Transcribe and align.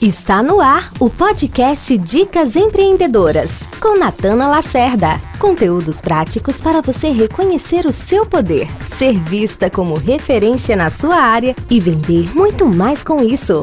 Está 0.00 0.42
no 0.42 0.62
ar 0.62 0.90
o 0.98 1.10
podcast 1.10 1.98
Dicas 1.98 2.56
Empreendedoras, 2.56 3.66
com 3.82 3.98
Natana 3.98 4.48
Lacerda. 4.48 5.08
Conteúdos 5.38 6.00
práticos 6.00 6.58
para 6.58 6.80
você 6.80 7.10
reconhecer 7.10 7.84
o 7.84 7.92
seu 7.92 8.24
poder, 8.24 8.66
ser 8.96 9.18
vista 9.18 9.68
como 9.68 9.92
referência 9.92 10.74
na 10.74 10.88
sua 10.88 11.16
área 11.16 11.54
e 11.68 11.78
vender 11.78 12.34
muito 12.34 12.64
mais 12.64 13.02
com 13.02 13.22
isso. 13.22 13.60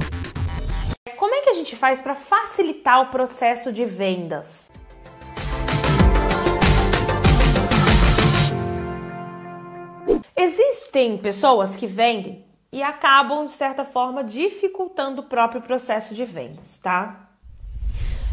Como 1.18 1.34
é 1.34 1.42
que 1.42 1.50
a 1.50 1.54
gente 1.54 1.76
faz 1.76 2.00
para 2.00 2.14
facilitar 2.14 3.02
o 3.02 3.08
processo 3.08 3.74
de 3.74 3.84
vendas? 3.84 4.72
Existem 10.36 11.18
pessoas 11.18 11.76
que 11.76 11.88
vendem 11.88 12.47
e 12.78 12.84
acabam, 12.84 13.44
de 13.44 13.54
certa 13.54 13.84
forma, 13.84 14.24
dificultando 14.24 15.22
o 15.22 15.26
próprio 15.26 15.60
processo 15.60 16.14
de 16.14 16.24
vendas, 16.26 16.78
tá? 16.78 17.28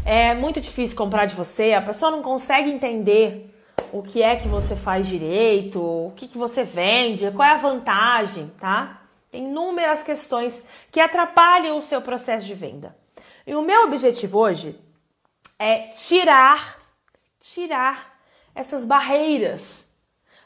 É 0.05 0.35
muito 0.35 0.61
difícil 0.61 0.95
comprar 0.95 1.25
de 1.25 1.33
você, 1.33 1.73
a 1.73 1.81
pessoa 1.81 2.11
não 2.11 2.21
consegue 2.21 2.69
entender 2.69 3.51
o 3.91 4.03
que 4.03 4.21
é 4.21 4.35
que 4.35 4.47
você 4.47 4.75
faz 4.75 5.07
direito, 5.07 5.81
o 5.81 6.13
que, 6.15 6.27
que 6.27 6.37
você 6.37 6.63
vende, 6.63 7.31
qual 7.31 7.49
é 7.49 7.53
a 7.53 7.57
vantagem, 7.57 8.51
tá? 8.59 9.01
Tem 9.31 9.45
inúmeras 9.45 10.03
questões 10.03 10.63
que 10.91 10.99
atrapalham 10.99 11.79
o 11.79 11.81
seu 11.81 11.99
processo 11.99 12.45
de 12.45 12.53
venda. 12.53 12.95
E 13.47 13.55
o 13.55 13.63
meu 13.63 13.85
objetivo 13.85 14.37
hoje 14.37 14.79
é 15.57 15.87
tirar, 15.97 16.77
tirar 17.39 18.15
essas 18.53 18.85
barreiras 18.85 19.85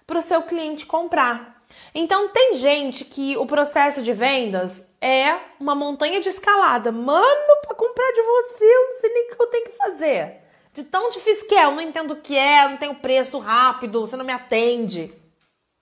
para 0.08 0.20
o 0.20 0.22
seu 0.22 0.42
cliente 0.42 0.86
comprar. 0.86 1.59
Então 1.94 2.30
tem 2.30 2.56
gente 2.56 3.06
que 3.06 3.38
o 3.38 3.46
processo 3.46 4.02
de 4.02 4.14
vendas 4.14 4.94
é 5.02 5.38
uma 5.60 5.74
montanha 5.74 6.22
de 6.22 6.30
escalada. 6.30 6.92
Mano, 6.92 7.62
para 7.62 7.76
comprar 7.76 8.12
de 8.12 8.22
você, 8.22 8.64
eu 8.64 8.86
não 8.86 8.94
sei 8.94 9.14
nem 9.14 9.24
o 9.26 9.36
que 9.36 9.42
eu 9.42 9.48
tenho 9.48 9.66
que 9.66 9.78
fazer. 9.78 10.42
De 10.74 10.84
tão 10.84 11.10
difícil 11.10 11.48
que 11.48 11.56
é, 11.56 11.66
eu 11.66 11.72
não 11.72 11.82
entendo 11.82 12.12
o 12.12 12.22
que 12.22 12.38
é, 12.38 12.68
não 12.68 12.78
tenho 12.78 12.96
preço 12.96 13.40
rápido, 13.40 14.02
você 14.02 14.16
não 14.16 14.26
me 14.26 14.32
atende, 14.32 15.12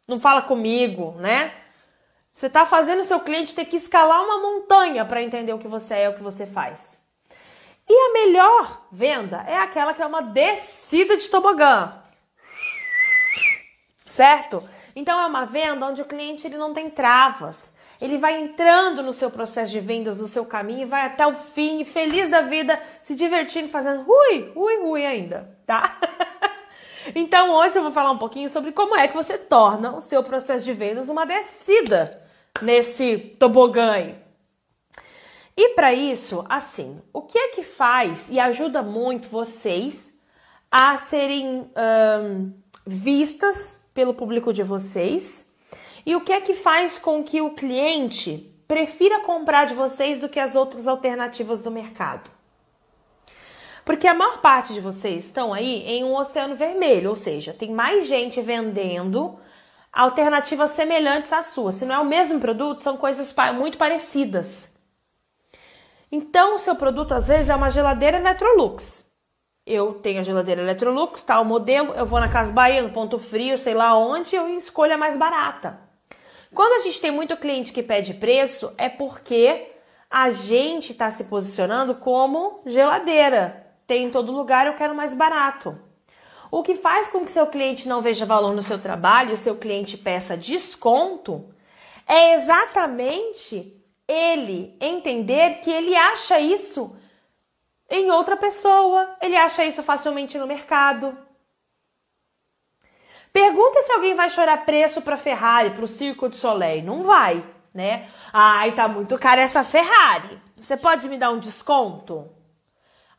não 0.07 0.19
fala 0.19 0.41
comigo, 0.41 1.15
né? 1.19 1.53
Você 2.33 2.45
está 2.45 2.65
fazendo 2.65 3.01
o 3.01 3.03
seu 3.03 3.19
cliente 3.19 3.55
ter 3.55 3.65
que 3.65 3.75
escalar 3.75 4.23
uma 4.23 4.39
montanha 4.39 5.03
para 5.03 5.23
entender 5.23 5.53
o 5.53 5.59
que 5.59 5.67
você 5.67 5.95
é, 5.95 6.09
o 6.09 6.13
que 6.13 6.23
você 6.23 6.45
faz. 6.45 7.01
E 7.89 7.93
a 7.93 8.13
melhor 8.13 8.85
venda 8.91 9.43
é 9.47 9.57
aquela 9.57 9.93
que 9.93 10.01
é 10.01 10.05
uma 10.05 10.21
descida 10.21 11.17
de 11.17 11.29
tobogã. 11.29 12.03
Certo? 14.05 14.63
Então 14.97 15.19
é 15.19 15.27
uma 15.27 15.45
venda 15.45 15.85
onde 15.85 16.01
o 16.01 16.05
cliente 16.05 16.47
ele 16.47 16.57
não 16.57 16.73
tem 16.73 16.89
travas. 16.89 17.71
Ele 18.01 18.17
vai 18.17 18.41
entrando 18.41 19.03
no 19.03 19.13
seu 19.13 19.29
processo 19.29 19.71
de 19.71 19.79
vendas, 19.79 20.17
no 20.17 20.25
seu 20.25 20.43
caminho, 20.43 20.87
vai 20.87 21.05
até 21.05 21.27
o 21.27 21.35
fim, 21.35 21.85
feliz 21.85 22.31
da 22.31 22.41
vida, 22.41 22.81
se 23.03 23.13
divertindo, 23.13 23.67
fazendo 23.67 24.03
ui, 24.09 24.51
ui, 24.55 24.77
ui 24.77 25.05
ainda, 25.05 25.55
tá? 25.67 25.99
então 27.13 27.51
hoje 27.51 27.77
eu 27.77 27.83
vou 27.83 27.91
falar 27.91 28.09
um 28.09 28.17
pouquinho 28.17 28.49
sobre 28.49 28.71
como 28.71 28.95
é 28.95 29.07
que 29.07 29.13
você 29.13 29.37
torna 29.37 29.95
o 29.95 30.01
seu 30.01 30.23
processo 30.23 30.65
de 30.65 30.73
vendas 30.73 31.09
uma 31.09 31.27
descida 31.27 32.19
nesse 32.59 33.19
tobogã 33.39 33.91
aí. 33.91 34.15
E 35.55 35.75
para 35.75 35.93
isso, 35.93 36.43
assim, 36.49 36.99
o 37.13 37.21
que 37.21 37.37
é 37.37 37.49
que 37.49 37.61
faz 37.61 38.31
e 38.31 38.39
ajuda 38.39 38.81
muito 38.81 39.27
vocês 39.27 40.19
a 40.71 40.97
serem 40.97 41.71
vistas 42.83 43.76
pelo 43.97 44.13
público 44.13 44.53
de 44.53 44.61
vocês? 44.61 45.51
E 46.05 46.15
o 46.15 46.21
que 46.21 46.31
é 46.31 46.39
que 46.39 46.53
faz 46.53 46.99
com 46.99 47.23
que 47.23 47.41
o 47.41 47.55
cliente 47.55 48.55
prefira 48.67 49.21
comprar 49.21 49.65
de 49.65 49.73
vocês 49.73 50.19
do 50.19 50.29
que 50.29 50.39
as 50.39 50.55
outras 50.55 50.87
alternativas 50.87 51.63
do 51.63 51.71
mercado? 51.71 52.29
Porque 53.83 54.05
a 54.05 54.13
maior 54.13 54.39
parte 54.39 54.71
de 54.71 54.79
vocês 54.79 55.25
estão 55.25 55.51
aí 55.51 55.81
em 55.87 56.03
um 56.03 56.15
oceano 56.15 56.55
vermelho, 56.55 57.09
ou 57.09 57.15
seja, 57.15 57.53
tem 57.53 57.71
mais 57.71 58.05
gente 58.05 58.39
vendendo 58.39 59.39
alternativas 59.91 60.71
semelhantes 60.71 61.33
à 61.33 61.41
sua. 61.41 61.71
Se 61.71 61.83
não 61.83 61.95
é 61.95 61.99
o 61.99 62.05
mesmo 62.05 62.39
produto, 62.39 62.83
são 62.83 62.97
coisas 62.97 63.33
muito 63.55 63.79
parecidas. 63.79 64.75
Então, 66.11 66.53
o 66.53 66.59
seu 66.59 66.75
produto 66.75 67.13
às 67.13 67.27
vezes 67.27 67.49
é 67.49 67.55
uma 67.55 67.71
geladeira 67.71 68.17
Electrolux 68.17 69.06
eu 69.67 69.95
tenho 69.95 70.21
a 70.21 70.23
geladeira 70.23 70.61
Electrolux, 70.61 71.21
tal 71.23 71.43
modelo, 71.43 71.93
eu 71.93 72.05
vou 72.05 72.21
na 72.21 72.29
Casa 72.29 72.53
Bahia, 72.53 72.81
no 72.81 72.91
Ponto 72.91 73.19
Frio, 73.19 73.57
sei 73.57 73.73
lá 73.73 73.97
onde, 73.97 74.33
eu 74.33 74.47
escolho 74.57 74.93
a 74.93 74.97
mais 74.97 75.17
barata. 75.17 75.77
Quando 76.53 76.79
a 76.79 76.83
gente 76.83 77.01
tem 77.01 77.11
muito 77.11 77.35
cliente 77.35 77.73
que 77.73 77.83
pede 77.83 78.13
preço, 78.13 78.73
é 78.77 78.87
porque 78.87 79.67
a 80.09 80.31
gente 80.31 80.93
está 80.93 81.11
se 81.11 81.25
posicionando 81.25 81.95
como 81.95 82.61
geladeira. 82.65 83.67
Tem 83.85 84.05
em 84.05 84.09
todo 84.09 84.31
lugar, 84.31 84.67
eu 84.67 84.73
quero 84.73 84.95
mais 84.95 85.13
barato. 85.13 85.77
O 86.49 86.63
que 86.63 86.75
faz 86.75 87.09
com 87.09 87.25
que 87.25 87.31
seu 87.31 87.47
cliente 87.47 87.89
não 87.89 88.01
veja 88.01 88.25
valor 88.25 88.53
no 88.53 88.61
seu 88.61 88.79
trabalho, 88.79 89.33
o 89.33 89.37
seu 89.37 89.55
cliente 89.57 89.97
peça 89.97 90.37
desconto, 90.37 91.53
é 92.07 92.35
exatamente 92.35 93.83
ele 94.07 94.77
entender 94.79 95.59
que 95.59 95.69
ele 95.69 95.93
acha 95.93 96.39
isso 96.39 96.95
em 97.89 98.11
outra 98.11 98.35
pessoa. 98.35 99.15
Ele 99.21 99.35
acha 99.35 99.65
isso 99.65 99.81
facilmente 99.83 100.37
no 100.37 100.47
mercado. 100.47 101.17
Pergunta 103.31 103.83
se 103.83 103.91
alguém 103.91 104.15
vai 104.15 104.29
chorar 104.29 104.65
preço 104.65 105.01
para 105.01 105.17
Ferrari, 105.17 105.71
para 105.71 105.83
o 105.83 105.87
Circo 105.87 106.29
de 106.29 106.35
Soleil. 106.37 106.83
Não 106.83 107.03
vai, 107.03 107.43
né? 107.73 108.09
Ai, 108.33 108.71
tá 108.71 108.87
muito 108.87 109.17
cara 109.17 109.41
essa 109.41 109.63
Ferrari. 109.63 110.41
Você 110.55 110.75
pode 110.75 111.07
me 111.07 111.17
dar 111.17 111.31
um 111.31 111.39
desconto? 111.39 112.29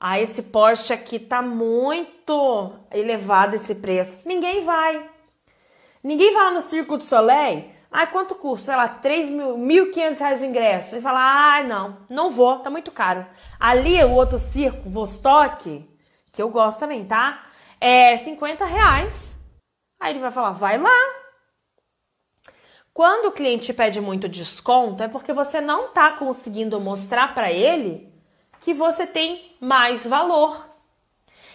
Ah, 0.01 0.21
esse 0.21 0.43
Porsche 0.43 0.93
aqui 0.93 1.19
tá 1.19 1.41
muito 1.43 2.73
elevado 2.91 3.57
esse 3.57 3.75
preço. 3.75 4.19
Ninguém 4.25 4.65
vai. 4.65 5.09
Ninguém 6.03 6.33
vai 6.33 6.45
lá 6.45 6.51
no 6.53 6.61
Circo 6.61 6.99
de 6.99 7.05
Soleil 7.05 7.78
ah, 7.91 8.07
quanto 8.07 8.35
custa? 8.35 8.67
Sei 8.67 8.77
lá, 8.77 8.89
3 8.89 9.31
mil, 9.31 9.57
1.500 9.57 10.19
reais 10.19 10.43
o 10.43 10.45
ingresso. 10.45 10.97
E 10.97 11.01
fala, 11.01 11.21
ah, 11.57 11.63
não, 11.65 11.99
não 12.11 12.31
vou, 12.31 12.59
tá 12.59 12.71
muito 12.71 12.91
caro. 12.91 13.27
Ali, 13.59 14.03
o 14.05 14.13
outro 14.13 14.39
circo, 14.39 14.89
Vostok, 14.89 15.89
que 16.31 16.43
eu 16.43 16.51
gosto 16.51 16.81
também, 16.81 17.05
tá? 17.07 17.47
É 17.81 18.17
50 18.19 18.65
reais. 18.65 19.39
Aí 19.99 20.13
ele 20.13 20.21
vai 20.21 20.31
falar, 20.31 20.53
vai 20.53 20.79
lá. 20.79 21.19
Quando 22.93 23.29
o 23.29 23.33
cliente 23.33 23.73
pede 23.73 24.01
muito 24.01 24.29
desconto, 24.29 25.03
é 25.03 25.09
porque 25.09 25.33
você 25.33 25.61
não 25.61 25.89
tá 25.89 26.13
conseguindo 26.13 26.81
mostrar 26.81 27.33
para 27.33 27.51
ele 27.51 28.13
que 28.61 28.75
você 28.75 29.07
tem 29.07 29.57
mais 29.61 30.07
valor. 30.07 30.68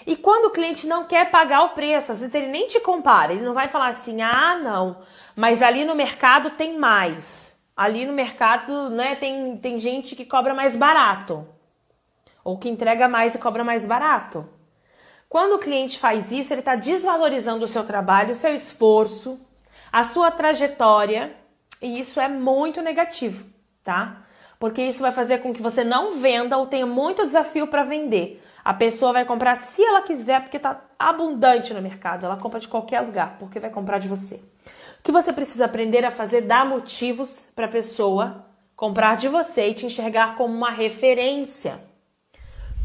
E 0.06 0.16
quando 0.16 0.46
o 0.46 0.52
cliente 0.52 0.86
não 0.86 1.06
quer 1.06 1.32
pagar 1.32 1.64
o 1.64 1.70
preço, 1.70 2.12
às 2.12 2.20
vezes 2.20 2.36
ele 2.36 2.48
nem 2.48 2.68
te 2.68 2.80
compara, 2.80 3.32
ele 3.32 3.44
não 3.44 3.54
vai 3.54 3.68
falar 3.68 3.88
assim, 3.88 4.22
ah, 4.22 4.58
não, 4.58 4.98
mas 5.36 5.62
ali 5.62 5.86
no 5.86 5.96
mercado 5.96 6.52
tem 6.52 6.78
mais. 6.78 7.58
Ali 7.76 8.06
no 8.06 8.14
mercado, 8.14 8.90
né, 8.90 9.16
tem, 9.16 9.58
tem 9.58 9.80
gente 9.80 10.16
que 10.16 10.26
cobra 10.26 10.54
mais 10.54 10.76
barato. 10.76 11.48
Ou 12.44 12.58
que 12.58 12.70
entrega 12.70 13.08
mais 13.08 13.34
e 13.34 13.40
cobra 13.40 13.64
mais 13.64 13.88
barato. 13.88 14.48
Quando 15.30 15.54
o 15.54 15.60
cliente 15.60 15.98
faz 15.98 16.32
isso, 16.32 16.54
ele 16.54 16.60
está 16.60 16.76
desvalorizando 16.76 17.66
o 17.66 17.68
seu 17.68 17.84
trabalho, 17.84 18.34
o 18.34 18.36
seu 18.36 18.54
esforço, 18.54 19.40
a 19.92 20.04
sua 20.04 20.30
trajetória, 20.30 21.36
e 21.82 22.00
isso 22.00 22.20
é 22.20 22.28
muito 22.28 22.82
negativo, 22.82 23.46
tá? 23.84 24.24
Porque 24.60 24.84
isso 24.84 25.02
vai 25.02 25.12
fazer 25.12 25.40
com 25.40 25.52
que 25.52 25.62
você 25.62 25.84
não 25.84 26.20
venda 26.20 26.58
ou 26.58 26.68
tenha 26.68 26.86
muito 26.86 27.26
desafio 27.26 27.66
para 27.66 27.84
vender. 27.84 28.43
A 28.64 28.74
pessoa 28.74 29.12
vai 29.12 29.26
comprar 29.26 29.58
se 29.58 29.84
ela 29.84 30.02
quiser, 30.02 30.42
porque 30.42 30.58
está 30.58 30.82
abundante 30.98 31.74
no 31.74 31.82
mercado. 31.82 32.26
Ela 32.26 32.38
compra 32.38 32.60
de 32.60 32.68
qualquer 32.68 33.02
lugar, 33.02 33.36
porque 33.38 33.60
vai 33.60 33.70
comprar 33.70 33.98
de 33.98 34.08
você. 34.08 34.36
O 34.36 35.04
que 35.04 35.12
você 35.12 35.34
precisa 35.34 35.66
aprender 35.66 36.06
a 36.06 36.12
fazer 36.12 36.42
dar 36.42 36.66
motivos 36.66 37.50
para 37.54 37.66
a 37.66 37.70
pessoa 37.70 38.46
comprar 38.76 39.18
de 39.18 39.28
você 39.28 39.68
e 39.68 39.74
te 39.74 39.86
enxergar 39.86 40.36
como 40.36 40.54
uma 40.54 40.70
referência, 40.70 41.80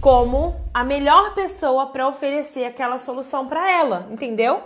como 0.00 0.60
a 0.74 0.82
melhor 0.82 1.34
pessoa 1.34 1.86
para 1.86 2.08
oferecer 2.08 2.64
aquela 2.64 2.98
solução 2.98 3.46
para 3.46 3.70
ela, 3.70 4.08
entendeu? 4.10 4.62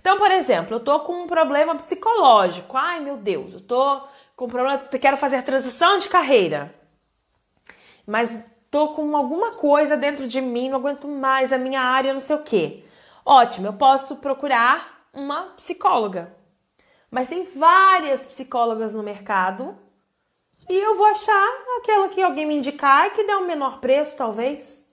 Então, 0.00 0.18
por 0.18 0.30
exemplo, 0.30 0.76
eu 0.76 0.80
tô 0.80 1.00
com 1.00 1.22
um 1.22 1.26
problema 1.26 1.74
psicológico. 1.74 2.76
Ai, 2.76 3.00
meu 3.00 3.16
Deus, 3.16 3.52
eu 3.52 3.60
tô 3.60 4.00
com 4.34 4.46
um 4.46 4.48
problema, 4.48 4.78
quero 4.78 5.16
fazer 5.16 5.42
transição 5.42 5.98
de 5.98 6.08
carreira. 6.08 6.74
Mas 8.06 8.40
tô 8.70 8.88
com 8.94 9.16
alguma 9.16 9.52
coisa 9.52 9.96
dentro 9.96 10.28
de 10.28 10.40
mim, 10.40 10.68
não 10.68 10.78
aguento 10.78 11.08
mais 11.08 11.52
a 11.52 11.58
minha 11.58 11.80
área, 11.80 12.12
não 12.12 12.20
sei 12.20 12.36
o 12.36 12.42
quê. 12.42 12.84
Ótimo, 13.24 13.66
eu 13.66 13.72
posso 13.72 14.16
procurar 14.16 15.08
uma 15.12 15.42
psicóloga. 15.56 16.34
Mas 17.10 17.28
tem 17.28 17.44
várias 17.44 18.24
psicólogas 18.24 18.94
no 18.94 19.02
mercado 19.02 19.76
e 20.68 20.78
eu 20.78 20.96
vou 20.96 21.06
achar 21.06 21.48
aquela 21.78 22.08
que 22.08 22.22
alguém 22.22 22.46
me 22.46 22.54
indicar 22.54 23.08
e 23.08 23.10
que 23.10 23.24
dá 23.24 23.38
um 23.38 23.46
menor 23.46 23.80
preço, 23.80 24.16
talvez. 24.16 24.88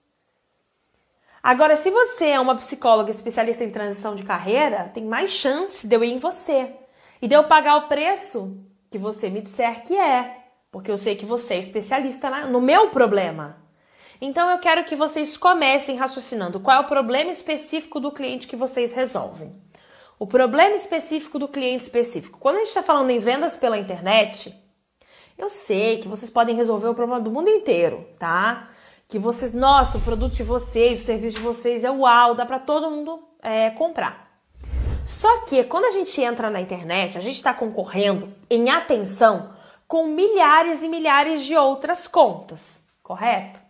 Agora, 1.40 1.76
se 1.76 1.88
você 1.88 2.30
é 2.30 2.40
uma 2.40 2.56
psicóloga 2.56 3.12
especialista 3.12 3.62
em 3.62 3.70
transição 3.70 4.16
de 4.16 4.24
carreira, 4.24 4.90
tem 4.92 5.04
mais 5.04 5.30
chance 5.30 5.86
de 5.86 5.94
eu 5.94 6.02
ir 6.02 6.12
em 6.12 6.18
você 6.18 6.74
e 7.22 7.28
de 7.28 7.34
eu 7.34 7.44
pagar 7.44 7.76
o 7.76 7.88
preço 7.88 8.60
que 8.90 8.98
você 8.98 9.30
me 9.30 9.40
disser 9.40 9.84
que 9.84 9.96
é. 9.96 10.36
porque 10.70 10.90
eu 10.90 10.98
sei 10.98 11.14
que 11.14 11.24
você 11.24 11.54
é 11.54 11.58
especialista 11.60 12.28
no 12.48 12.60
meu 12.60 12.90
problema. 12.90 13.67
Então 14.20 14.50
eu 14.50 14.58
quero 14.58 14.84
que 14.84 14.96
vocês 14.96 15.36
comecem 15.36 15.96
raciocinando 15.96 16.58
qual 16.58 16.78
é 16.78 16.80
o 16.80 16.88
problema 16.88 17.30
específico 17.30 18.00
do 18.00 18.10
cliente 18.10 18.48
que 18.48 18.56
vocês 18.56 18.92
resolvem. 18.92 19.54
O 20.18 20.26
problema 20.26 20.74
específico 20.74 21.38
do 21.38 21.46
cliente 21.46 21.84
específico. 21.84 22.38
Quando 22.40 22.56
a 22.56 22.58
gente 22.60 22.68
está 22.68 22.82
falando 22.82 23.10
em 23.10 23.20
vendas 23.20 23.56
pela 23.56 23.78
internet, 23.78 24.52
eu 25.38 25.48
sei 25.48 25.98
que 25.98 26.08
vocês 26.08 26.28
podem 26.28 26.56
resolver 26.56 26.88
o 26.88 26.94
problema 26.94 27.22
do 27.22 27.30
mundo 27.30 27.48
inteiro, 27.48 28.04
tá? 28.18 28.68
Que 29.06 29.18
vocês, 29.18 29.52
nossa, 29.52 29.96
o 29.96 30.00
produto 30.00 30.34
de 30.34 30.42
vocês, 30.42 31.00
o 31.00 31.04
serviço 31.04 31.36
de 31.36 31.42
vocês 31.42 31.84
é 31.84 31.90
uau, 31.90 32.34
dá 32.34 32.44
para 32.44 32.58
todo 32.58 32.90
mundo 32.90 33.22
é, 33.40 33.70
comprar. 33.70 34.28
Só 35.06 35.42
que 35.42 35.62
quando 35.64 35.84
a 35.84 35.92
gente 35.92 36.20
entra 36.20 36.50
na 36.50 36.60
internet, 36.60 37.16
a 37.16 37.20
gente 37.20 37.36
está 37.36 37.54
concorrendo 37.54 38.34
em 38.50 38.68
atenção 38.68 39.52
com 39.86 40.08
milhares 40.08 40.82
e 40.82 40.88
milhares 40.88 41.44
de 41.44 41.56
outras 41.56 42.08
contas, 42.08 42.82
correto? 43.02 43.67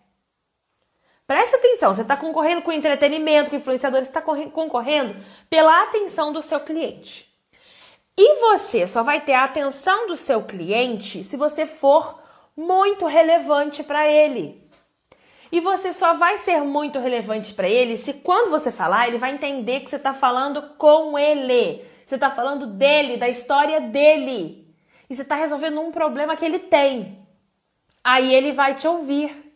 Preste 1.29 1.57
atenção, 1.57 1.95
você 1.95 2.01
está 2.01 2.17
concorrendo 2.17 2.63
com 2.63 2.73
entretenimento, 2.73 3.51
com 3.51 3.57
influenciadores, 3.57 4.09
está 4.09 4.23
concorrendo 4.23 5.15
pela 5.51 5.83
atenção 5.83 6.33
do 6.33 6.41
seu 6.41 6.59
cliente. 6.59 7.29
E 8.17 8.41
você 8.41 8.87
só 8.87 9.03
vai 9.03 9.21
ter 9.21 9.35
a 9.35 9.45
atenção 9.45 10.07
do 10.07 10.17
seu 10.17 10.43
cliente 10.43 11.23
se 11.23 11.37
você 11.37 11.67
for 11.67 12.19
muito 12.57 13.05
relevante 13.05 13.85
para 13.85 14.09
ele. 14.09 14.67
E 15.53 15.61
você 15.61 15.93
só 15.93 16.15
vai 16.15 16.39
ser 16.39 16.63
muito 16.63 16.99
relevante 16.99 17.53
para 17.53 17.69
ele 17.69 17.99
se 17.99 18.15
quando 18.15 18.49
você 18.49 18.73
falar, 18.73 19.07
ele 19.07 19.19
vai 19.19 19.33
entender 19.33 19.81
que 19.81 19.91
você 19.91 19.97
está 19.97 20.15
falando 20.15 20.63
com 20.79 21.19
ele. 21.19 21.85
Você 22.07 22.15
está 22.15 22.31
falando 22.31 22.67
dele, 22.67 23.19
da 23.19 23.29
história 23.29 23.83
dele. 23.83 24.67
E 25.11 25.15
você 25.15 25.21
está 25.21 25.35
resolvendo 25.35 25.79
um 25.79 25.93
problema 25.93 26.37
que 26.37 26.45
ele 26.45 26.59
tem. 26.59 27.19
Aí 28.03 28.35
ele 28.35 28.51
vai 28.51 28.75
te 28.75 28.89
ouvir. 28.89 29.48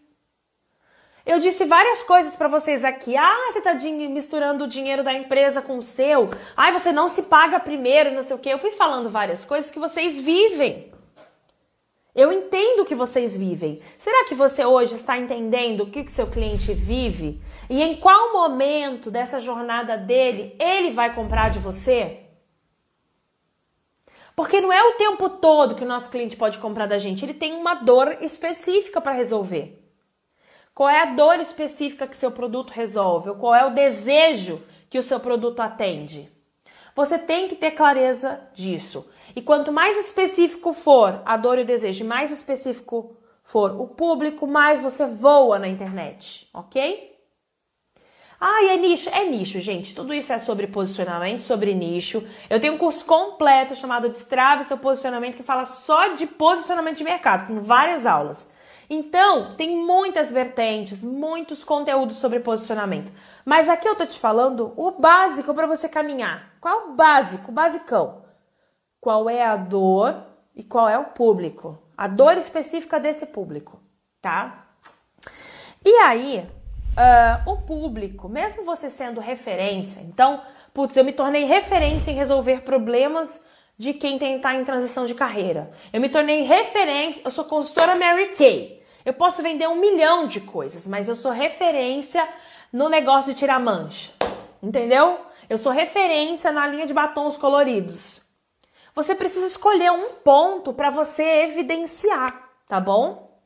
Eu 1.24 1.38
disse 1.38 1.64
várias 1.64 2.02
coisas 2.02 2.34
para 2.34 2.48
vocês 2.48 2.84
aqui. 2.84 3.16
Ah, 3.16 3.52
você 3.52 3.58
está 3.58 3.74
misturando 4.08 4.64
o 4.64 4.68
dinheiro 4.68 5.04
da 5.04 5.14
empresa 5.14 5.62
com 5.62 5.78
o 5.78 5.82
seu. 5.82 6.30
Ah, 6.56 6.72
você 6.72 6.92
não 6.92 7.08
se 7.08 7.24
paga 7.24 7.60
primeiro, 7.60 8.10
não 8.10 8.22
sei 8.22 8.34
o 8.34 8.38
quê. 8.38 8.48
Eu 8.48 8.58
fui 8.58 8.72
falando 8.72 9.08
várias 9.08 9.44
coisas 9.44 9.70
que 9.70 9.78
vocês 9.78 10.20
vivem. 10.20 10.92
Eu 12.14 12.30
entendo 12.30 12.84
que 12.84 12.94
vocês 12.94 13.36
vivem. 13.36 13.80
Será 13.98 14.24
que 14.24 14.34
você 14.34 14.64
hoje 14.64 14.94
está 14.94 15.16
entendendo 15.16 15.84
o 15.84 15.90
que, 15.90 16.04
que 16.04 16.12
seu 16.12 16.26
cliente 16.26 16.74
vive? 16.74 17.40
E 17.70 17.80
em 17.80 17.96
qual 17.96 18.32
momento 18.32 19.10
dessa 19.10 19.40
jornada 19.40 19.96
dele 19.96 20.54
ele 20.58 20.90
vai 20.90 21.14
comprar 21.14 21.48
de 21.50 21.58
você? 21.58 22.18
Porque 24.34 24.60
não 24.60 24.72
é 24.72 24.82
o 24.82 24.92
tempo 24.92 25.28
todo 25.28 25.74
que 25.74 25.84
o 25.84 25.88
nosso 25.88 26.10
cliente 26.10 26.36
pode 26.36 26.58
comprar 26.58 26.86
da 26.86 26.98
gente. 26.98 27.24
Ele 27.24 27.34
tem 27.34 27.54
uma 27.54 27.74
dor 27.74 28.18
específica 28.20 29.00
para 29.00 29.12
resolver. 29.12 29.81
Qual 30.74 30.88
é 30.88 31.02
a 31.02 31.06
dor 31.06 31.38
específica 31.40 32.06
que 32.06 32.16
seu 32.16 32.30
produto 32.30 32.70
resolve? 32.70 33.30
Ou 33.30 33.36
qual 33.36 33.54
é 33.54 33.64
o 33.64 33.74
desejo 33.74 34.62
que 34.88 34.98
o 34.98 35.02
seu 35.02 35.20
produto 35.20 35.60
atende? 35.60 36.30
Você 36.94 37.18
tem 37.18 37.48
que 37.48 37.56
ter 37.56 37.72
clareza 37.72 38.40
disso. 38.54 39.08
E 39.34 39.40
quanto 39.40 39.72
mais 39.72 39.96
específico 39.98 40.72
for 40.72 41.22
a 41.24 41.36
dor 41.36 41.58
e 41.58 41.62
o 41.62 41.66
desejo, 41.66 42.04
mais 42.04 42.30
específico 42.30 43.16
for 43.42 43.78
o 43.80 43.86
público, 43.86 44.46
mais 44.46 44.80
você 44.80 45.06
voa 45.06 45.58
na 45.58 45.68
internet, 45.68 46.48
ok? 46.52 47.12
Ah, 48.44 48.64
é 48.64 48.76
nicho? 48.76 49.08
É 49.10 49.24
nicho, 49.24 49.60
gente. 49.60 49.94
Tudo 49.94 50.12
isso 50.12 50.32
é 50.32 50.38
sobre 50.38 50.66
posicionamento, 50.66 51.42
sobre 51.42 51.74
nicho. 51.74 52.26
Eu 52.50 52.60
tenho 52.60 52.74
um 52.74 52.78
curso 52.78 53.04
completo 53.04 53.76
chamado 53.76 54.08
Destrave 54.08 54.64
Seu 54.64 54.76
Posicionamento 54.76 55.36
que 55.36 55.44
fala 55.44 55.64
só 55.64 56.08
de 56.14 56.26
posicionamento 56.26 56.96
de 56.96 57.04
mercado, 57.04 57.46
com 57.46 57.60
várias 57.60 58.04
aulas. 58.04 58.48
Então, 58.94 59.54
tem 59.54 59.74
muitas 59.74 60.30
vertentes, 60.30 61.02
muitos 61.02 61.64
conteúdos 61.64 62.18
sobre 62.18 62.40
posicionamento. 62.40 63.10
Mas 63.42 63.66
aqui 63.66 63.88
eu 63.88 63.96
tô 63.96 64.04
te 64.04 64.20
falando 64.20 64.74
o 64.76 64.90
básico 64.90 65.54
para 65.54 65.66
você 65.66 65.88
caminhar. 65.88 66.52
Qual 66.60 66.74
é 66.74 66.84
o 66.84 66.92
básico, 66.92 67.50
o 67.50 67.54
basicão? 67.54 68.22
Qual 69.00 69.30
é 69.30 69.42
a 69.42 69.56
dor 69.56 70.22
e 70.54 70.62
qual 70.62 70.90
é 70.90 70.98
o 70.98 71.06
público? 71.06 71.82
A 71.96 72.06
dor 72.06 72.36
específica 72.36 73.00
desse 73.00 73.28
público, 73.28 73.80
tá? 74.20 74.66
E 75.82 75.90
aí, 75.96 76.46
uh, 76.92 77.50
o 77.50 77.62
público, 77.62 78.28
mesmo 78.28 78.62
você 78.62 78.90
sendo 78.90 79.22
referência, 79.22 80.00
então, 80.02 80.42
putz, 80.74 80.98
eu 80.98 81.04
me 81.04 81.12
tornei 81.12 81.44
referência 81.44 82.10
em 82.10 82.14
resolver 82.14 82.60
problemas 82.60 83.40
de 83.78 83.94
quem 83.94 84.18
tentar 84.18 84.54
em 84.54 84.64
transição 84.64 85.06
de 85.06 85.14
carreira. 85.14 85.70
Eu 85.94 86.00
me 86.02 86.10
tornei 86.10 86.42
referência, 86.42 87.22
eu 87.24 87.30
sou 87.30 87.46
consultora 87.46 87.96
Mary 87.96 88.34
Kay. 88.36 88.81
Eu 89.04 89.12
posso 89.12 89.42
vender 89.42 89.68
um 89.68 89.76
milhão 89.76 90.26
de 90.26 90.40
coisas, 90.40 90.86
mas 90.86 91.08
eu 91.08 91.14
sou 91.14 91.30
referência 91.30 92.26
no 92.72 92.88
negócio 92.88 93.32
de 93.32 93.38
tirar 93.38 93.58
mancha. 93.58 94.12
Entendeu? 94.62 95.18
Eu 95.50 95.58
sou 95.58 95.72
referência 95.72 96.52
na 96.52 96.66
linha 96.66 96.86
de 96.86 96.94
batons 96.94 97.36
coloridos. 97.36 98.20
Você 98.94 99.14
precisa 99.14 99.46
escolher 99.46 99.90
um 99.90 100.14
ponto 100.14 100.72
para 100.72 100.90
você 100.90 101.22
evidenciar, 101.44 102.50
tá 102.68 102.78
bom? 102.78 103.40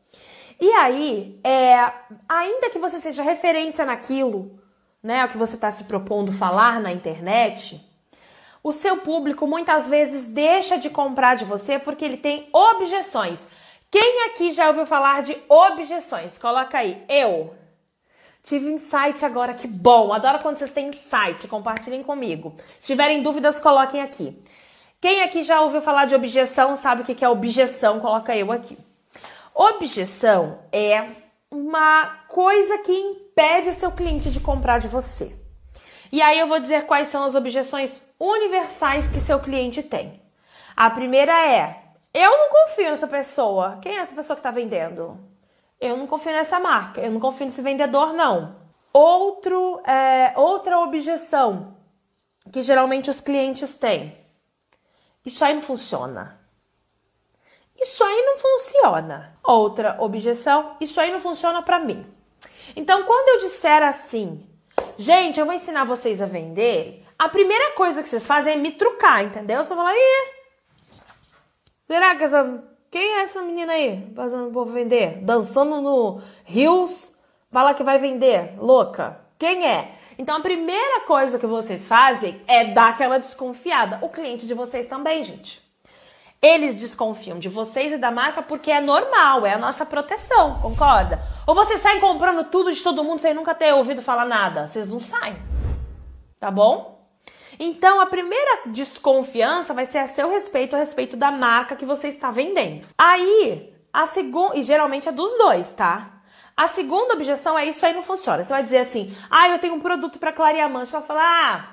E 0.60 0.70
aí, 0.72 1.38
é, 1.44 1.92
ainda 2.28 2.70
que 2.70 2.78
você 2.78 2.98
seja 2.98 3.22
referência 3.22 3.84
naquilo, 3.84 4.58
né, 5.02 5.24
o 5.24 5.28
que 5.28 5.38
você 5.38 5.54
está 5.54 5.70
se 5.70 5.84
propondo 5.84 6.32
falar 6.32 6.80
na 6.80 6.90
internet, 6.90 7.80
o 8.62 8.72
seu 8.72 8.96
público 8.96 9.46
muitas 9.46 9.86
vezes 9.86 10.26
deixa 10.26 10.76
de 10.76 10.90
comprar 10.90 11.36
de 11.36 11.44
você 11.44 11.78
porque 11.78 12.04
ele 12.04 12.16
tem 12.16 12.48
objeções. 12.52 13.38
Quem 13.90 14.26
aqui 14.26 14.52
já 14.52 14.68
ouviu 14.68 14.86
falar 14.86 15.22
de 15.22 15.36
objeções? 15.48 16.38
Coloca 16.38 16.78
aí, 16.78 17.04
eu. 17.08 17.54
Tive 18.42 18.70
insight 18.70 19.24
agora, 19.24 19.54
que 19.54 19.66
bom. 19.66 20.12
Adoro 20.12 20.38
quando 20.40 20.56
vocês 20.56 20.70
têm 20.70 20.88
insight, 20.88 21.48
compartilhem 21.48 22.02
comigo. 22.02 22.54
Se 22.78 22.86
tiverem 22.86 23.22
dúvidas, 23.22 23.58
coloquem 23.58 24.00
aqui. 24.00 24.40
Quem 25.00 25.22
aqui 25.22 25.42
já 25.42 25.60
ouviu 25.60 25.80
falar 25.80 26.06
de 26.06 26.14
objeção, 26.14 26.76
sabe 26.76 27.02
o 27.02 27.04
que 27.04 27.24
é 27.24 27.28
objeção? 27.28 28.00
Coloca 28.00 28.36
eu 28.36 28.52
aqui. 28.52 28.78
Objeção 29.54 30.60
é 30.72 31.08
uma 31.50 32.06
coisa 32.28 32.78
que 32.78 32.92
impede 32.92 33.72
seu 33.72 33.90
cliente 33.90 34.30
de 34.30 34.40
comprar 34.40 34.78
de 34.78 34.88
você. 34.88 35.34
E 36.12 36.22
aí 36.22 36.38
eu 36.38 36.46
vou 36.46 36.58
dizer 36.58 36.86
quais 36.86 37.08
são 37.08 37.24
as 37.24 37.34
objeções 37.34 38.00
universais 38.18 39.08
que 39.08 39.20
seu 39.20 39.40
cliente 39.40 39.82
tem. 39.82 40.22
A 40.76 40.90
primeira 40.90 41.32
é: 41.32 41.85
eu 42.16 42.30
não 42.30 42.48
confio 42.48 42.90
nessa 42.90 43.06
pessoa. 43.06 43.78
Quem 43.82 43.96
é 43.96 44.00
essa 44.00 44.14
pessoa 44.14 44.36
que 44.36 44.40
está 44.40 44.50
vendendo? 44.50 45.18
Eu 45.80 45.96
não 45.96 46.06
confio 46.06 46.32
nessa 46.32 46.58
marca. 46.58 47.00
Eu 47.00 47.10
não 47.10 47.20
confio 47.20 47.46
nesse 47.46 47.60
vendedor, 47.60 48.12
não. 48.12 48.56
Outro, 48.92 49.80
é, 49.86 50.32
outra 50.36 50.78
objeção 50.78 51.76
que 52.50 52.62
geralmente 52.62 53.10
os 53.10 53.20
clientes 53.20 53.76
têm. 53.76 54.16
Isso 55.24 55.44
aí 55.44 55.54
não 55.54 55.62
funciona. 55.62 56.40
Isso 57.78 58.02
aí 58.02 58.22
não 58.22 58.38
funciona. 58.38 59.38
Outra 59.42 59.96
objeção, 60.00 60.76
isso 60.80 61.00
aí 61.00 61.10
não 61.12 61.20
funciona 61.20 61.62
para 61.62 61.78
mim. 61.78 62.06
Então, 62.74 63.02
quando 63.04 63.28
eu 63.28 63.48
disser 63.50 63.82
assim, 63.82 64.48
gente, 64.96 65.38
eu 65.38 65.46
vou 65.46 65.54
ensinar 65.54 65.84
vocês 65.84 66.22
a 66.22 66.26
vender, 66.26 67.04
a 67.18 67.28
primeira 67.28 67.72
coisa 67.72 68.02
que 68.02 68.08
vocês 68.08 68.26
fazem 68.26 68.54
é 68.54 68.56
me 68.56 68.72
trucar, 68.72 69.24
entendeu? 69.24 69.64
Você 69.64 69.74
fala, 69.74 69.92
ih, 69.92 70.35
Será 71.86 72.14
que 72.16 72.24
essa. 72.24 72.62
Quem 72.90 73.02
é 73.02 73.22
essa 73.22 73.42
menina 73.42 73.72
aí? 73.72 74.12
Fazendo 74.14 74.50
povo 74.52 74.72
vender? 74.72 75.18
Dançando 75.22 75.80
no 75.80 76.20
Rios? 76.44 77.16
Fala 77.50 77.74
que 77.74 77.82
vai 77.82 77.98
vender. 77.98 78.54
Louca. 78.58 79.20
Quem 79.38 79.66
é? 79.66 79.92
Então 80.18 80.36
a 80.36 80.40
primeira 80.40 81.02
coisa 81.02 81.38
que 81.38 81.46
vocês 81.46 81.86
fazem 81.86 82.40
é 82.46 82.64
dar 82.64 82.90
aquela 82.90 83.18
desconfiada. 83.18 83.98
O 84.02 84.08
cliente 84.08 84.46
de 84.46 84.54
vocês 84.54 84.86
também, 84.86 85.22
gente. 85.22 85.60
Eles 86.40 86.78
desconfiam 86.78 87.38
de 87.38 87.48
vocês 87.48 87.92
e 87.92 87.98
da 87.98 88.10
marca 88.10 88.42
porque 88.42 88.70
é 88.70 88.80
normal, 88.80 89.46
é 89.46 89.54
a 89.54 89.58
nossa 89.58 89.84
proteção, 89.86 90.60
concorda? 90.60 91.20
Ou 91.46 91.54
vocês 91.54 91.80
saem 91.80 91.98
comprando 91.98 92.44
tudo 92.50 92.72
de 92.72 92.82
todo 92.82 93.02
mundo 93.02 93.20
sem 93.20 93.34
nunca 93.34 93.54
ter 93.54 93.72
ouvido 93.72 94.02
falar 94.02 94.26
nada? 94.26 94.68
Vocês 94.68 94.86
não 94.86 95.00
saem. 95.00 95.36
Tá 96.38 96.50
bom? 96.50 96.95
Então, 97.58 98.00
a 98.00 98.06
primeira 98.06 98.62
desconfiança 98.66 99.72
vai 99.72 99.86
ser 99.86 99.98
a 99.98 100.08
seu 100.08 100.28
respeito, 100.28 100.76
a 100.76 100.78
respeito 100.78 101.16
da 101.16 101.30
marca 101.30 101.76
que 101.76 101.86
você 101.86 102.08
está 102.08 102.30
vendendo. 102.30 102.86
Aí, 102.98 103.72
a 103.92 104.06
segunda, 104.06 104.56
e 104.56 104.62
geralmente 104.62 105.08
é 105.08 105.12
dos 105.12 105.38
dois, 105.38 105.72
tá? 105.72 106.16
A 106.56 106.68
segunda 106.68 107.14
objeção 107.14 107.58
é 107.58 107.66
isso 107.66 107.84
aí 107.84 107.92
não 107.92 108.02
funciona. 108.02 108.42
Você 108.42 108.52
vai 108.52 108.62
dizer 108.62 108.78
assim: 108.78 109.16
"Ah, 109.30 109.48
eu 109.48 109.58
tenho 109.58 109.74
um 109.74 109.80
produto 109.80 110.18
para 110.18 110.32
clarear 110.32 110.70
mancha". 110.70 110.96
Ela 110.96 111.06
fala: 111.06 111.20
"Ah, 111.22 111.64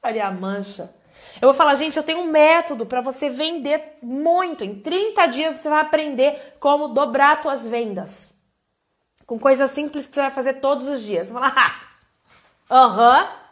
clarear 0.00 0.32
mancha". 0.32 0.94
Eu 1.40 1.48
vou 1.48 1.54
falar: 1.54 1.74
"Gente, 1.74 1.98
eu 1.98 2.02
tenho 2.02 2.20
um 2.20 2.30
método 2.30 2.86
para 2.86 3.02
você 3.02 3.28
vender 3.28 3.98
muito. 4.02 4.64
Em 4.64 4.80
30 4.80 5.26
dias 5.26 5.56
você 5.56 5.68
vai 5.68 5.80
aprender 5.80 6.56
como 6.58 6.88
dobrar 6.88 7.42
suas 7.42 7.66
vendas". 7.66 8.34
Com 9.26 9.38
coisas 9.38 9.70
simples 9.70 10.06
que 10.06 10.14
você 10.14 10.20
vai 10.20 10.30
fazer 10.30 10.54
todos 10.54 10.88
os 10.88 11.02
dias. 11.02 11.26
Você 11.26 11.34
falar: 11.34 11.52
"Ah, 11.56 11.74
aham". 12.70 13.22
Uh 13.22 13.26
-huh. 13.26 13.45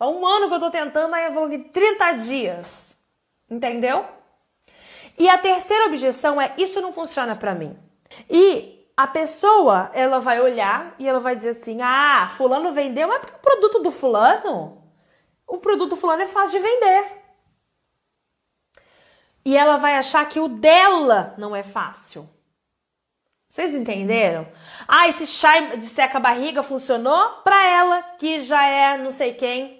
Um 0.00 0.26
ano 0.26 0.48
que 0.48 0.54
eu 0.54 0.60
tô 0.60 0.70
tentando, 0.70 1.14
aí 1.14 1.24
eu 1.24 1.32
vou 1.32 1.48
de 1.48 1.58
30 1.58 2.12
dias. 2.12 2.94
Entendeu? 3.50 4.06
E 5.18 5.28
a 5.28 5.38
terceira 5.38 5.86
objeção 5.86 6.40
é: 6.40 6.54
isso 6.56 6.80
não 6.80 6.92
funciona 6.92 7.34
para 7.34 7.54
mim. 7.54 7.76
E 8.30 8.86
a 8.96 9.06
pessoa, 9.06 9.90
ela 9.94 10.20
vai 10.20 10.40
olhar 10.40 10.94
e 10.98 11.08
ela 11.08 11.20
vai 11.20 11.34
dizer 11.34 11.50
assim: 11.50 11.80
"Ah, 11.82 12.28
fulano 12.36 12.72
vendeu, 12.72 13.12
é 13.12 13.18
porque 13.18 13.34
o 13.34 13.40
produto 13.40 13.80
do 13.80 13.90
fulano, 13.90 14.82
o 15.46 15.58
produto 15.58 15.90
do 15.90 15.96
fulano 15.96 16.22
é 16.22 16.28
fácil 16.28 16.60
de 16.60 16.66
vender". 16.66 17.18
E 19.44 19.56
ela 19.56 19.78
vai 19.78 19.96
achar 19.96 20.28
que 20.28 20.38
o 20.38 20.48
dela 20.48 21.34
não 21.38 21.56
é 21.56 21.62
fácil. 21.62 22.28
Vocês 23.48 23.74
entenderam? 23.74 24.46
Ah, 24.86 25.08
esse 25.08 25.26
chá 25.26 25.58
de 25.74 25.86
seca 25.86 26.20
barriga 26.20 26.62
funcionou 26.62 27.30
para 27.42 27.66
ela, 27.66 28.02
que 28.18 28.40
já 28.40 28.64
é 28.66 28.98
não 28.98 29.10
sei 29.10 29.32
quem. 29.34 29.77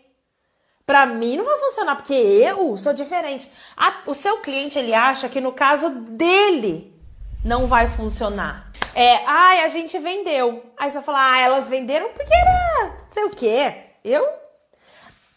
Para 0.88 1.04
mim 1.04 1.37
não 1.37 1.45
vai 1.45 1.59
funcionar 1.59 1.97
porque 1.97 2.14
eu 2.14 2.75
sou 2.78 2.95
diferente. 2.95 3.47
Ah, 3.76 4.04
o 4.07 4.14
seu 4.14 4.38
cliente 4.38 4.78
ele 4.78 4.95
acha 4.95 5.28
que 5.28 5.38
no 5.38 5.52
caso 5.52 5.90
dele 5.90 6.99
não 7.45 7.66
vai 7.66 7.87
funcionar. 7.88 8.73
É, 8.95 9.23
ai, 9.26 9.64
a 9.64 9.68
gente 9.68 9.99
vendeu. 9.99 10.64
Aí 10.78 10.90
você 10.90 10.95
vai 10.95 11.04
falar, 11.04 11.35
ah, 11.35 11.40
elas 11.40 11.68
venderam 11.68 12.09
porque 12.14 12.33
era, 12.33 12.97
sei 13.11 13.25
o 13.25 13.28
quê. 13.28 13.83
Eu? 14.02 14.26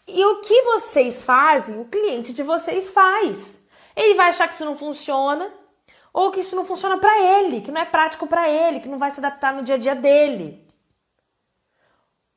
E 0.08 0.24
o 0.24 0.40
que 0.40 0.62
vocês 0.62 1.22
fazem, 1.22 1.78
o 1.78 1.84
cliente 1.84 2.32
de 2.32 2.42
vocês 2.42 2.88
faz. 2.88 3.58
Ele 3.94 4.14
vai 4.14 4.30
achar 4.30 4.48
que 4.48 4.54
isso 4.54 4.64
não 4.64 4.78
funciona, 4.78 5.52
ou 6.14 6.30
que 6.30 6.40
isso 6.40 6.56
não 6.56 6.64
funciona 6.64 6.96
para 6.96 7.20
ele, 7.20 7.60
que 7.60 7.70
não 7.70 7.82
é 7.82 7.84
prático 7.84 8.26
para 8.26 8.48
ele, 8.48 8.80
que 8.80 8.88
não 8.88 8.98
vai 8.98 9.10
se 9.10 9.20
adaptar 9.20 9.52
no 9.52 9.62
dia 9.62 9.74
a 9.74 9.78
dia 9.78 9.94
dele. 9.94 10.66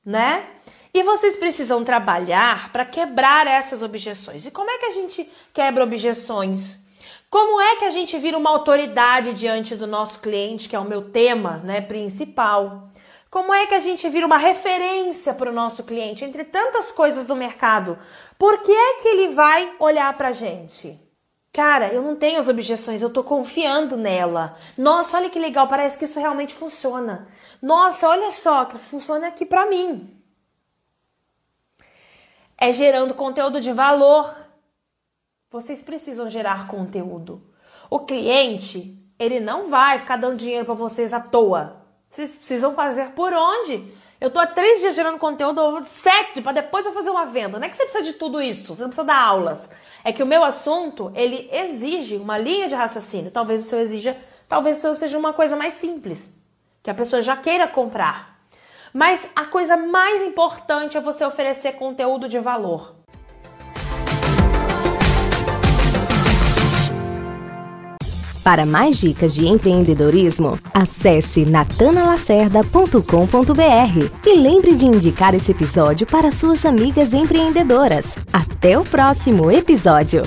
Né? 0.05 0.49
E 0.95 1.03
vocês 1.03 1.35
precisam 1.35 1.83
trabalhar 1.83 2.71
para 2.71 2.85
quebrar 2.85 3.45
essas 3.47 3.81
objeções. 3.81 4.45
E 4.45 4.49
como 4.49 4.71
é 4.71 4.77
que 4.77 4.85
a 4.85 4.91
gente 4.91 5.29
quebra 5.53 5.83
objeções? 5.83 6.85
Como 7.29 7.59
é 7.59 7.75
que 7.75 7.83
a 7.83 7.89
gente 7.89 8.17
vira 8.17 8.37
uma 8.37 8.49
autoridade 8.49 9.33
diante 9.33 9.75
do 9.75 9.85
nosso 9.85 10.21
cliente, 10.21 10.69
que 10.69 10.75
é 10.75 10.79
o 10.79 10.85
meu 10.85 11.11
tema 11.11 11.57
né, 11.57 11.81
principal? 11.81 12.87
Como 13.29 13.53
é 13.53 13.65
que 13.67 13.73
a 13.73 13.79
gente 13.81 14.07
vira 14.07 14.25
uma 14.25 14.37
referência 14.37 15.33
para 15.33 15.49
o 15.49 15.53
nosso 15.53 15.83
cliente 15.83 16.23
entre 16.23 16.45
tantas 16.45 16.93
coisas 16.93 17.27
do 17.27 17.35
mercado? 17.35 17.99
Por 18.39 18.61
que 18.61 18.71
é 18.71 18.93
que 19.01 19.07
ele 19.09 19.33
vai 19.33 19.75
olhar 19.79 20.15
para 20.15 20.29
a 20.29 20.31
gente? 20.31 20.97
Cara, 21.51 21.89
eu 21.89 22.01
não 22.01 22.15
tenho 22.15 22.39
as 22.39 22.47
objeções, 22.47 23.01
eu 23.01 23.09
tô 23.09 23.21
confiando 23.21 23.97
nela. 23.97 24.55
Nossa, 24.77 25.17
olha 25.17 25.29
que 25.29 25.39
legal, 25.39 25.67
parece 25.67 25.97
que 25.97 26.05
isso 26.05 26.21
realmente 26.21 26.53
funciona. 26.53 27.27
Nossa, 27.61 28.07
olha 28.07 28.31
só, 28.31 28.63
que 28.63 28.77
funciona 28.77 29.27
aqui 29.27 29.45
para 29.45 29.65
mim. 29.65 30.15
É 32.57 32.71
gerando 32.71 33.13
conteúdo 33.13 33.59
de 33.59 33.71
valor. 33.71 34.33
Vocês 35.51 35.83
precisam 35.83 36.27
gerar 36.27 36.67
conteúdo. 36.67 37.53
O 37.89 37.99
cliente, 37.99 38.97
ele 39.19 39.39
não 39.39 39.69
vai 39.69 39.99
ficar 39.99 40.17
dando 40.17 40.37
dinheiro 40.37 40.65
para 40.65 40.73
vocês 40.73 41.13
à 41.13 41.19
toa. 41.19 41.85
Vocês 42.09 42.35
precisam 42.35 42.73
fazer 42.73 43.11
por 43.11 43.33
onde? 43.33 43.93
Eu 44.19 44.31
tô 44.31 44.39
há 44.39 44.47
três 44.47 44.79
dias 44.79 44.95
gerando 44.95 45.19
conteúdo, 45.19 45.85
sete, 45.85 46.41
para 46.41 46.61
depois 46.61 46.85
eu 46.85 46.93
fazer 46.93 47.09
uma 47.09 47.25
venda. 47.25 47.59
Não 47.59 47.65
é 47.65 47.69
que 47.69 47.75
você 47.75 47.83
precisa 47.83 48.03
de 48.03 48.13
tudo 48.13 48.41
isso, 48.41 48.73
você 48.73 48.81
não 48.81 48.89
precisa 48.89 49.05
dar 49.05 49.21
aulas. 49.21 49.69
É 50.03 50.13
que 50.13 50.23
o 50.23 50.25
meu 50.25 50.43
assunto, 50.43 51.11
ele 51.13 51.49
exige 51.51 52.15
uma 52.15 52.37
linha 52.37 52.67
de 52.67 52.75
raciocínio. 52.75 53.31
Talvez 53.31 53.65
o 53.65 53.67
seu 53.67 53.79
exija, 53.79 54.17
talvez 54.47 54.77
o 54.77 54.81
seu 54.81 54.95
seja 54.95 55.17
uma 55.17 55.33
coisa 55.33 55.55
mais 55.55 55.73
simples, 55.73 56.33
que 56.81 56.89
a 56.89 56.93
pessoa 56.93 57.21
já 57.21 57.35
queira 57.35 57.67
comprar. 57.67 58.34
Mas 58.95 59.27
a 59.35 59.43
coisa 59.43 59.75
mais 59.75 60.25
importante 60.25 60.95
é 60.95 61.01
você 61.01 61.25
oferecer 61.25 61.73
conteúdo 61.73 62.29
de 62.29 62.39
valor. 62.39 62.95
Para 68.41 68.65
mais 68.65 68.97
dicas 68.97 69.35
de 69.35 69.45
empreendedorismo, 69.47 70.57
acesse 70.73 71.43
natanalacerda.com.br 71.43 74.21
e 74.25 74.35
lembre 74.37 74.75
de 74.75 74.85
indicar 74.85 75.35
esse 75.35 75.51
episódio 75.51 76.07
para 76.07 76.31
suas 76.31 76.65
amigas 76.65 77.11
empreendedoras. 77.11 78.15
Até 78.31 78.79
o 78.79 78.85
próximo 78.85 79.51
episódio! 79.51 80.21